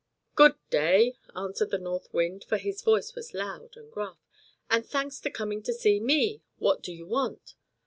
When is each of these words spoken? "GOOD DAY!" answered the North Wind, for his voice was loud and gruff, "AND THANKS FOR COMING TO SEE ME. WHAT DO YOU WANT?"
"GOOD 0.33 0.55
DAY!" 0.71 1.19
answered 1.35 1.69
the 1.69 1.77
North 1.77 2.11
Wind, 2.11 2.43
for 2.45 2.57
his 2.57 2.81
voice 2.81 3.13
was 3.13 3.35
loud 3.35 3.77
and 3.77 3.91
gruff, 3.91 4.17
"AND 4.67 4.83
THANKS 4.83 5.19
FOR 5.21 5.29
COMING 5.29 5.61
TO 5.61 5.73
SEE 5.73 5.99
ME. 5.99 6.41
WHAT 6.57 6.81
DO 6.81 6.91
YOU 6.91 7.05
WANT?" 7.05 7.53